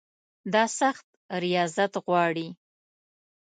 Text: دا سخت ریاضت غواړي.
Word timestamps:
دا 0.53 0.63
سخت 0.79 1.07
ریاضت 1.43 1.93
غواړي. 2.05 2.47